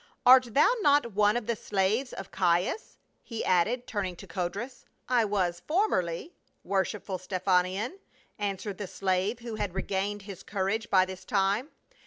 [0.25, 4.83] "Art thou not one of the slaves of Caius?" he added, turn ing to Codrus."
[5.19, 7.99] I was formerly, worshipful Stephanion,"
[8.39, 11.69] answered the slave, who had regained his courage by this time.